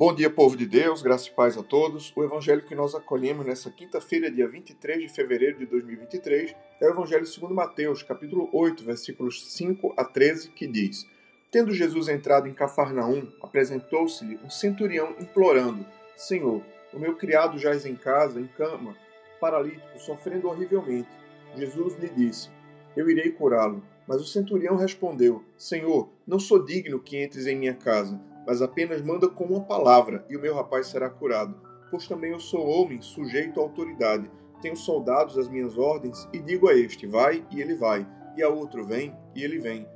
Bom 0.00 0.14
dia, 0.14 0.30
povo 0.30 0.56
de 0.56 0.64
Deus, 0.64 1.02
graça 1.02 1.28
e 1.28 1.30
paz 1.30 1.58
a 1.58 1.62
todos. 1.62 2.10
O 2.16 2.24
evangelho 2.24 2.64
que 2.64 2.74
nós 2.74 2.94
acolhemos 2.94 3.44
nessa 3.44 3.70
quinta-feira, 3.70 4.30
dia 4.30 4.48
23 4.48 5.02
de 5.02 5.08
fevereiro 5.10 5.58
de 5.58 5.66
2023, 5.66 6.56
é 6.80 6.86
o 6.86 6.90
evangelho 6.90 7.26
segundo 7.26 7.52
Mateus, 7.52 8.02
capítulo 8.02 8.48
8, 8.50 8.82
versículos 8.82 9.52
5 9.52 9.92
a 9.98 10.02
13, 10.02 10.52
que 10.52 10.66
diz: 10.66 11.06
Tendo 11.50 11.74
Jesus 11.74 12.08
entrado 12.08 12.48
em 12.48 12.54
Cafarnaum, 12.54 13.30
apresentou-se-lhe 13.42 14.40
um 14.42 14.48
centurião 14.48 15.14
implorando: 15.20 15.84
Senhor, 16.16 16.62
o 16.94 16.98
meu 16.98 17.14
criado 17.16 17.58
jaz 17.58 17.84
em 17.84 17.94
casa, 17.94 18.40
em 18.40 18.46
cama, 18.46 18.96
paralítico, 19.38 19.98
sofrendo 19.98 20.48
horrivelmente. 20.48 21.10
Jesus 21.54 21.98
lhe 21.98 22.08
disse: 22.08 22.48
Eu 22.96 23.10
irei 23.10 23.32
curá-lo. 23.32 23.82
Mas 24.08 24.22
o 24.22 24.26
centurião 24.26 24.76
respondeu: 24.76 25.44
Senhor, 25.58 26.08
não 26.26 26.40
sou 26.40 26.64
digno 26.64 26.98
que 26.98 27.22
entres 27.22 27.46
em 27.46 27.54
minha 27.54 27.74
casa 27.74 28.18
mas 28.50 28.60
apenas 28.60 29.00
manda 29.00 29.28
com 29.28 29.44
uma 29.44 29.60
palavra, 29.60 30.26
e 30.28 30.36
o 30.36 30.40
meu 30.40 30.56
rapaz 30.56 30.88
será 30.88 31.08
curado. 31.08 31.54
Pois 31.88 32.08
também 32.08 32.32
eu 32.32 32.40
sou 32.40 32.66
homem, 32.66 33.00
sujeito 33.00 33.60
à 33.60 33.62
autoridade. 33.62 34.28
Tenho 34.60 34.74
soldados 34.74 35.38
às 35.38 35.48
minhas 35.48 35.78
ordens, 35.78 36.28
e 36.32 36.40
digo 36.40 36.68
a 36.68 36.74
este: 36.74 37.06
vai, 37.06 37.46
e 37.48 37.60
ele 37.60 37.76
vai, 37.76 38.04
e 38.36 38.42
a 38.42 38.48
outro: 38.48 38.84
vem, 38.84 39.16
e 39.36 39.44
ele 39.44 39.60
vem. 39.60 39.86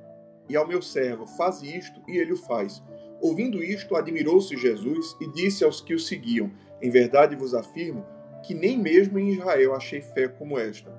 E 0.48 0.56
ao 0.56 0.68
meu 0.68 0.80
servo: 0.80 1.26
faze 1.26 1.66
isto, 1.76 2.00
e 2.06 2.16
ele 2.16 2.32
o 2.32 2.36
faz. 2.36 2.80
Ouvindo 3.20 3.60
isto, 3.60 3.96
admirou-se 3.96 4.56
Jesus 4.56 5.16
e 5.20 5.26
disse 5.32 5.64
aos 5.64 5.80
que 5.80 5.92
o 5.92 5.98
seguiam: 5.98 6.48
Em 6.80 6.90
verdade 6.90 7.34
vos 7.34 7.54
afirmo 7.54 8.06
que 8.44 8.54
nem 8.54 8.78
mesmo 8.78 9.18
em 9.18 9.30
Israel 9.30 9.74
achei 9.74 10.00
fé 10.00 10.28
como 10.28 10.56
esta. 10.56 10.92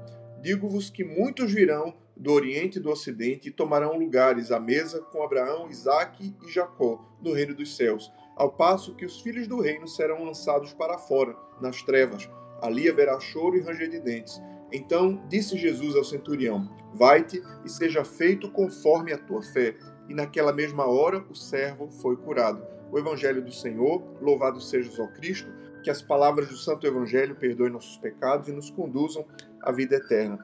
Digo-vos 0.45 0.91
que 0.91 1.03
muitos 1.03 1.51
virão 1.51 1.95
do 2.15 2.31
Oriente 2.31 2.77
e 2.77 2.79
do 2.79 2.91
Ocidente 2.91 3.49
e 3.49 3.51
tomarão 3.51 3.97
lugares 3.97 4.51
à 4.51 4.59
mesa 4.59 5.01
com 5.01 5.23
Abraão, 5.23 5.71
Isaque 5.71 6.35
e 6.45 6.51
Jacó 6.51 7.03
no 7.19 7.33
reino 7.33 7.55
dos 7.55 7.75
céus, 7.75 8.13
ao 8.35 8.51
passo 8.51 8.93
que 8.93 9.07
os 9.07 9.21
filhos 9.21 9.47
do 9.47 9.59
reino 9.59 9.87
serão 9.87 10.23
lançados 10.23 10.71
para 10.71 10.99
fora, 10.99 11.35
nas 11.59 11.81
trevas. 11.81 12.29
Ali 12.61 12.87
haverá 12.87 13.19
choro 13.19 13.57
e 13.57 13.61
ranger 13.61 13.89
de 13.89 13.99
dentes. 13.99 14.39
Então 14.71 15.19
disse 15.27 15.57
Jesus 15.57 15.95
ao 15.95 16.03
centurião: 16.03 16.69
Vai-te 16.93 17.41
e 17.65 17.67
seja 17.67 18.05
feito 18.05 18.51
conforme 18.51 19.11
a 19.13 19.17
tua 19.17 19.41
fé. 19.41 19.75
E 20.07 20.13
naquela 20.13 20.53
mesma 20.53 20.85
hora 20.85 21.25
o 21.27 21.33
servo 21.33 21.89
foi 21.89 22.15
curado. 22.17 22.74
O 22.91 22.99
Evangelho 22.99 23.43
do 23.43 23.51
Senhor, 23.51 24.03
louvado 24.21 24.61
seja 24.61 25.03
o 25.03 25.07
Cristo, 25.13 25.51
que 25.83 25.89
as 25.89 26.01
palavras 26.01 26.47
do 26.47 26.57
Santo 26.57 26.87
Evangelho 26.87 27.35
perdoem 27.35 27.71
nossos 27.71 27.97
pecados 27.97 28.47
e 28.47 28.51
nos 28.51 28.69
conduzam 28.69 29.25
à 29.61 29.71
vida 29.71 29.95
eterna. 29.95 30.39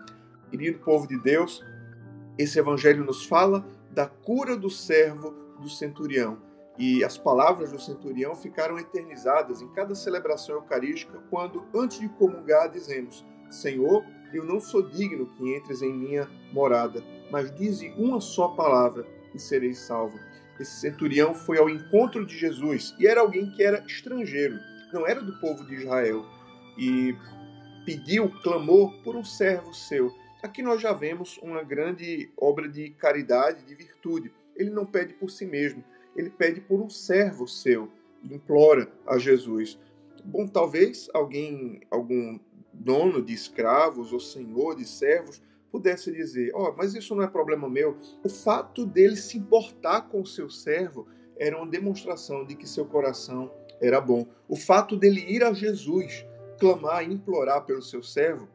Querido 0.49 0.79
povo 0.79 1.07
de 1.07 1.17
Deus, 1.21 1.63
esse 2.37 2.59
evangelho 2.59 3.03
nos 3.03 3.25
fala 3.25 3.65
da 3.91 4.07
cura 4.07 4.55
do 4.55 4.69
servo 4.69 5.31
do 5.59 5.69
centurião. 5.69 6.39
E 6.77 7.03
as 7.03 7.17
palavras 7.17 7.71
do 7.71 7.79
centurião 7.79 8.35
ficaram 8.35 8.79
eternizadas 8.79 9.61
em 9.61 9.67
cada 9.69 9.93
celebração 9.93 10.55
eucarística, 10.55 11.19
quando, 11.29 11.63
antes 11.73 11.99
de 11.99 12.09
comungar, 12.09 12.69
dizemos: 12.69 13.25
Senhor, 13.49 14.03
eu 14.33 14.45
não 14.45 14.59
sou 14.59 14.81
digno 14.81 15.27
que 15.27 15.55
entres 15.55 15.81
em 15.81 15.93
minha 15.93 16.29
morada, 16.51 17.03
mas 17.29 17.53
dize 17.55 17.93
uma 17.97 18.19
só 18.19 18.47
palavra 18.49 19.05
e 19.35 19.39
serei 19.39 19.73
salvo. 19.73 20.17
Esse 20.61 20.79
centurião 20.79 21.33
foi 21.33 21.57
ao 21.57 21.67
encontro 21.67 22.23
de 22.23 22.37
Jesus 22.37 22.95
e 22.99 23.07
era 23.07 23.21
alguém 23.21 23.49
que 23.49 23.63
era 23.63 23.83
estrangeiro, 23.85 24.59
não 24.93 25.07
era 25.07 25.19
do 25.19 25.39
povo 25.39 25.65
de 25.65 25.73
Israel. 25.73 26.23
E 26.77 27.15
pediu, 27.83 28.29
clamou 28.43 28.91
por 29.01 29.15
um 29.15 29.23
servo 29.23 29.73
seu. 29.73 30.13
Aqui 30.43 30.61
nós 30.61 30.79
já 30.79 30.93
vemos 30.93 31.39
uma 31.41 31.63
grande 31.63 32.29
obra 32.37 32.69
de 32.69 32.91
caridade, 32.91 33.65
de 33.65 33.73
virtude. 33.73 34.31
Ele 34.55 34.69
não 34.69 34.85
pede 34.85 35.13
por 35.13 35.31
si 35.31 35.45
mesmo, 35.45 35.83
ele 36.15 36.29
pede 36.29 36.61
por 36.61 36.79
um 36.79 36.89
servo 36.89 37.47
seu 37.47 37.91
implora 38.23 38.87
a 39.07 39.17
Jesus. 39.17 39.79
Bom, 40.23 40.47
talvez 40.47 41.09
alguém, 41.11 41.81
algum 41.89 42.39
dono 42.71 43.19
de 43.19 43.33
escravos 43.33 44.13
ou 44.13 44.19
senhor 44.19 44.75
de 44.75 44.85
servos 44.87 45.41
pudesse 45.71 46.11
dizer: 46.11 46.51
Ó, 46.53 46.69
oh, 46.69 46.75
mas 46.75 46.93
isso 46.93 47.15
não 47.15 47.23
é 47.23 47.27
problema 47.27 47.69
meu. 47.69 47.97
O 48.23 48.29
fato 48.29 48.85
dele 48.85 49.15
se 49.15 49.37
importar 49.37 50.09
com 50.09 50.25
seu 50.25 50.49
servo 50.49 51.07
era 51.37 51.57
uma 51.57 51.67
demonstração 51.67 52.45
de 52.45 52.55
que 52.55 52.67
seu 52.67 52.85
coração 52.85 53.51
era 53.79 53.99
bom. 53.99 54.27
O 54.47 54.55
fato 54.55 54.95
dele 54.95 55.21
ir 55.27 55.43
a 55.43 55.53
Jesus, 55.53 56.25
clamar 56.59 57.03
e 57.03 57.13
implorar 57.13 57.65
pelo 57.65 57.81
seu 57.81 58.03
servo, 58.03 58.47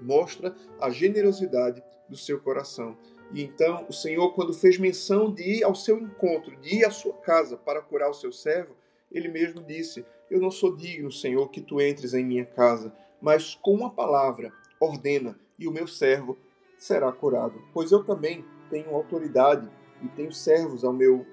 mostra 0.00 0.54
a 0.80 0.90
generosidade 0.90 1.82
do 2.08 2.16
seu 2.16 2.38
coração. 2.38 2.96
E 3.32 3.42
então 3.42 3.86
o 3.88 3.92
Senhor, 3.92 4.32
quando 4.34 4.52
fez 4.52 4.78
menção 4.78 5.32
de 5.32 5.58
ir 5.58 5.64
ao 5.64 5.74
seu 5.74 5.98
encontro, 5.98 6.56
de 6.60 6.76
ir 6.76 6.84
à 6.84 6.90
sua 6.90 7.14
casa 7.14 7.56
para 7.56 7.80
curar 7.80 8.10
o 8.10 8.14
seu 8.14 8.30
servo, 8.30 8.76
ele 9.10 9.28
mesmo 9.28 9.62
disse: 9.62 10.04
Eu 10.30 10.40
não 10.40 10.50
sou 10.50 10.76
digno, 10.76 11.10
Senhor, 11.10 11.48
que 11.48 11.60
tu 11.60 11.80
entres 11.80 12.14
em 12.14 12.24
minha 12.24 12.44
casa, 12.44 12.92
mas 13.20 13.54
com 13.54 13.74
uma 13.74 13.90
palavra 13.90 14.52
ordena, 14.78 15.38
e 15.58 15.68
o 15.68 15.72
meu 15.72 15.86
servo 15.86 16.38
será 16.78 17.10
curado. 17.12 17.62
Pois 17.72 17.92
eu 17.92 18.02
também 18.02 18.44
tenho 18.70 18.94
autoridade 18.94 19.68
e 20.02 20.08
tenho 20.08 20.32
servos 20.32 20.84
ao 20.84 20.92
meu 20.92 21.26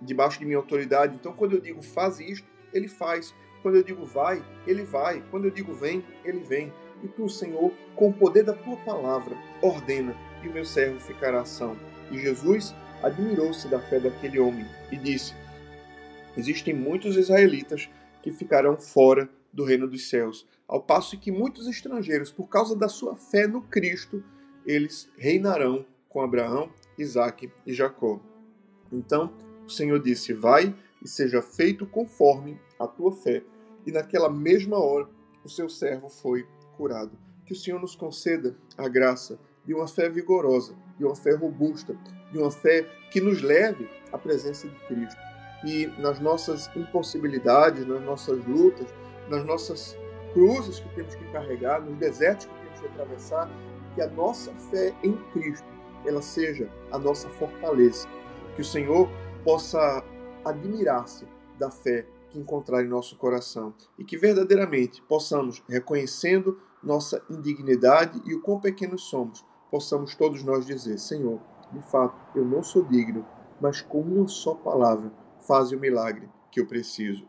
debaixo 0.00 0.38
de 0.38 0.44
minha 0.44 0.58
autoridade. 0.58 1.14
Então, 1.14 1.32
quando 1.32 1.54
eu 1.54 1.60
digo 1.60 1.82
faz 1.82 2.20
isto, 2.20 2.46
ele 2.72 2.88
faz. 2.88 3.34
Quando 3.62 3.76
eu 3.76 3.82
digo 3.82 4.04
vai, 4.04 4.42
ele 4.66 4.82
vai. 4.82 5.22
Quando 5.30 5.46
eu 5.46 5.50
digo 5.50 5.72
vem, 5.72 6.04
ele 6.24 6.40
vem. 6.40 6.72
E 7.02 7.08
tu, 7.08 7.28
Senhor, 7.28 7.72
com 7.94 8.08
o 8.08 8.12
poder 8.12 8.44
da 8.44 8.52
tua 8.52 8.76
palavra, 8.78 9.36
ordena, 9.62 10.14
e 10.42 10.48
o 10.48 10.52
meu 10.52 10.64
servo 10.64 11.00
ficará 11.00 11.44
são. 11.44 11.76
E 12.10 12.18
Jesus 12.18 12.74
admirou-se 13.02 13.68
da 13.68 13.80
fé 13.80 13.98
daquele 13.98 14.38
homem 14.38 14.66
e 14.90 14.96
disse: 14.96 15.34
Existem 16.36 16.74
muitos 16.74 17.16
israelitas 17.16 17.88
que 18.22 18.30
ficarão 18.30 18.76
fora 18.76 19.28
do 19.52 19.64
reino 19.64 19.88
dos 19.88 20.08
céus, 20.08 20.46
ao 20.66 20.82
passo 20.82 21.18
que 21.18 21.32
muitos 21.32 21.66
estrangeiros, 21.66 22.30
por 22.30 22.48
causa 22.48 22.76
da 22.76 22.88
sua 22.88 23.16
fé 23.16 23.46
no 23.46 23.62
Cristo, 23.62 24.22
eles 24.64 25.10
reinarão 25.16 25.84
com 26.08 26.20
Abraão, 26.20 26.70
Isaque 26.96 27.50
e 27.66 27.72
Jacó. 27.72 28.20
Então 28.92 29.32
o 29.66 29.70
Senhor 29.70 30.00
disse: 30.00 30.32
Vai 30.32 30.74
e 31.02 31.08
seja 31.08 31.40
feito 31.40 31.86
conforme 31.86 32.60
a 32.78 32.86
tua 32.86 33.12
fé. 33.12 33.42
E 33.86 33.92
naquela 33.92 34.28
mesma 34.28 34.78
hora 34.78 35.08
o 35.44 35.48
seu 35.48 35.68
servo 35.68 36.08
foi 36.08 36.46
curado. 36.76 37.18
Que 37.46 37.52
o 37.52 37.56
Senhor 37.56 37.80
nos 37.80 37.96
conceda 37.96 38.56
a 38.76 38.88
graça 38.88 39.38
de 39.64 39.74
uma 39.74 39.88
fé 39.88 40.08
vigorosa, 40.08 40.74
de 40.98 41.04
uma 41.04 41.16
fé 41.16 41.34
robusta, 41.34 41.96
de 42.30 42.38
uma 42.38 42.50
fé 42.50 42.82
que 43.10 43.20
nos 43.20 43.42
leve 43.42 43.88
à 44.12 44.18
presença 44.18 44.68
de 44.68 44.74
Cristo. 44.86 45.20
E 45.64 45.86
nas 45.98 46.20
nossas 46.20 46.70
impossibilidades, 46.76 47.86
nas 47.86 48.02
nossas 48.02 48.44
lutas, 48.46 48.88
nas 49.30 49.44
nossas 49.46 49.96
cruzes 50.34 50.80
que 50.80 50.88
temos 50.94 51.14
que 51.14 51.24
carregar, 51.32 51.80
nos 51.80 51.96
desertos 51.96 52.46
que 52.46 52.52
temos 52.52 52.80
que 52.80 52.86
atravessar, 52.86 53.50
que 53.94 54.02
a 54.02 54.08
nossa 54.08 54.52
fé 54.70 54.94
em 55.02 55.16
Cristo 55.32 55.66
ela 56.04 56.20
seja 56.20 56.68
a 56.90 56.98
nossa 56.98 57.28
fortaleza. 57.30 58.08
Que 58.54 58.62
o 58.62 58.64
Senhor 58.64 59.08
possa 59.44 60.04
admirar-se 60.44 61.26
da 61.58 61.70
fé 61.70 62.06
que 62.30 62.38
encontrar 62.38 62.82
em 62.82 62.88
nosso 62.88 63.16
coração 63.16 63.74
e 63.98 64.04
que 64.04 64.16
verdadeiramente 64.16 65.02
possamos, 65.02 65.62
reconhecendo 65.68 66.58
nossa 66.82 67.22
indignidade 67.28 68.20
e 68.24 68.34
o 68.34 68.40
quão 68.40 68.60
pequenos 68.60 69.02
somos, 69.02 69.44
possamos 69.70 70.14
todos 70.14 70.42
nós 70.42 70.66
dizer: 70.66 70.98
Senhor, 70.98 71.40
de 71.72 71.82
fato, 71.90 72.16
eu 72.34 72.44
não 72.44 72.62
sou 72.62 72.84
digno, 72.84 73.26
mas 73.60 73.80
com 73.80 74.00
uma 74.00 74.28
só 74.28 74.54
palavra, 74.54 75.12
faze 75.40 75.74
o 75.74 75.80
milagre 75.80 76.28
que 76.50 76.60
eu 76.60 76.66
preciso. 76.66 77.28